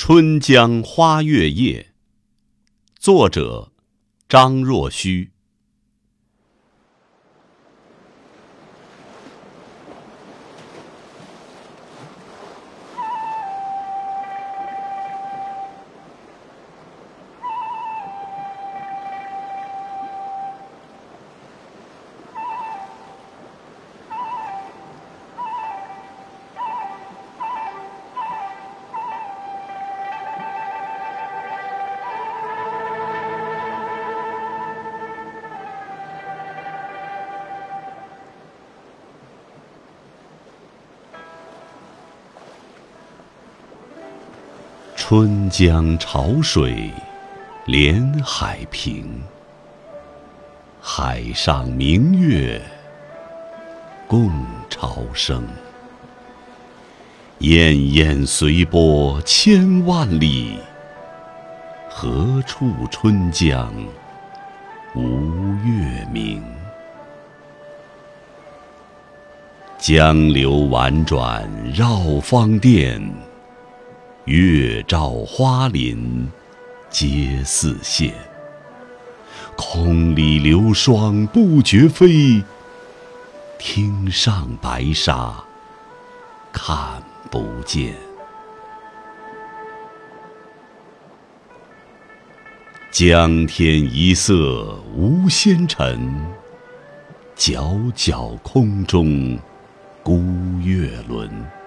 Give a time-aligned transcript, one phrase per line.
[0.00, 1.88] 春江花月夜，
[3.00, 3.72] 作者
[4.28, 5.32] 张若虚。
[45.10, 46.90] 春江潮水
[47.64, 49.22] 连海平，
[50.82, 52.60] 海上明月
[54.06, 54.30] 共
[54.68, 55.42] 潮生。
[57.40, 60.58] 滟滟随波千万里，
[61.88, 63.72] 何处春江
[64.94, 65.00] 无
[65.64, 66.44] 月明？
[69.78, 73.00] 江流宛转绕芳甸。
[74.28, 76.28] 月照花林
[76.90, 78.12] 皆似霰，
[79.56, 82.44] 空里流霜不觉飞。
[83.58, 85.34] 汀上白沙
[86.52, 87.94] 看不见。
[92.90, 96.14] 江天一色无纤尘，
[97.34, 99.38] 皎皎空中
[100.02, 100.22] 孤
[100.62, 101.57] 月轮。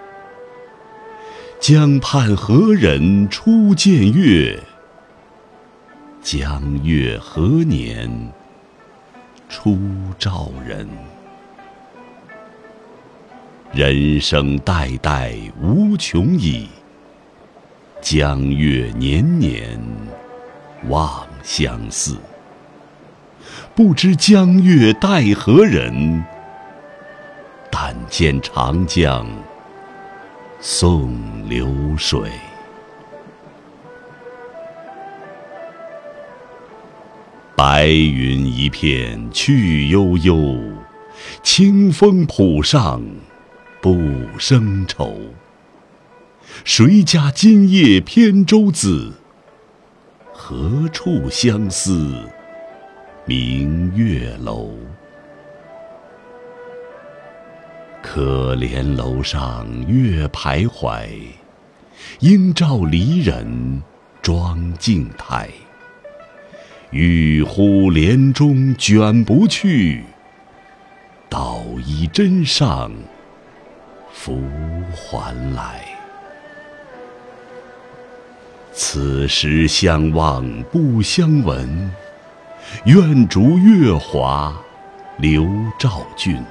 [1.61, 4.59] 江畔何人初见月？
[6.19, 8.09] 江月何年
[9.47, 9.77] 初
[10.17, 10.89] 照人？
[13.71, 16.67] 人生代代无穷已，
[18.01, 19.79] 江月年年
[20.89, 22.17] 望相似。
[23.75, 26.25] 不知江月待何人？
[27.69, 29.27] 但见长江。
[30.63, 31.67] 送流
[31.97, 32.29] 水，
[37.55, 40.59] 白云一片去悠悠，
[41.41, 43.01] 清风浦上
[43.81, 43.97] 不
[44.37, 45.17] 胜愁。
[46.63, 49.13] 谁家今夜扁舟子？
[50.31, 52.23] 何处相思
[53.25, 54.75] 明月楼？
[58.01, 61.07] 可怜楼上月徘徊，
[62.19, 63.81] 应照离人
[64.21, 65.49] 妆镜台。
[66.89, 70.03] 欲呼帘中卷不去，
[71.29, 72.91] 捣衣砧上
[74.11, 74.41] 拂
[74.93, 75.85] 还来。
[78.73, 81.91] 此时相望不相闻，
[82.85, 84.53] 愿逐月华
[85.17, 85.47] 流
[85.77, 86.43] 照君。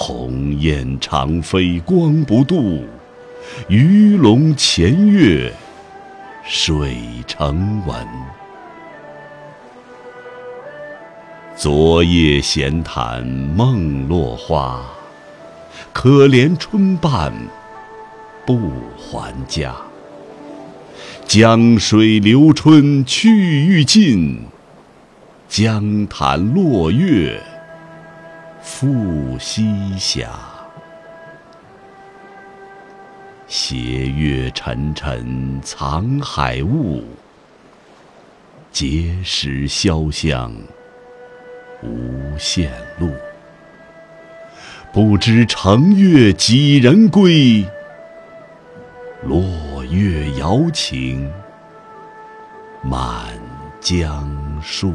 [0.00, 2.84] 鸿雁长飞光不度，
[3.66, 5.52] 鱼龙潜跃
[6.44, 8.06] 水成文。
[11.56, 14.80] 昨夜闲谈梦落花，
[15.92, 17.34] 可怜春半
[18.46, 19.74] 不还家。
[21.26, 24.42] 江水流春去欲尽，
[25.48, 27.42] 江潭落月。
[28.60, 30.28] 复西斜，
[33.46, 37.04] 斜月沉沉藏海雾，
[38.72, 40.52] 碣石潇湘
[41.82, 43.10] 无限路。
[44.92, 47.64] 不知乘月几人归？
[49.24, 51.30] 落月摇情
[52.82, 53.28] 满
[53.80, 54.92] 江树。